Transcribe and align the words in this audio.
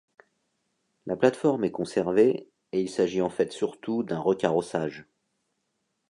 La 1.05 1.15
plate-forme 1.15 1.63
est 1.65 1.69
conservée 1.71 2.49
et 2.71 2.81
il 2.81 2.89
s'agit 2.89 3.21
en 3.21 3.29
fait 3.29 3.51
surtout 3.51 4.01
d'un 4.01 4.17
recarrossage. 4.19 5.05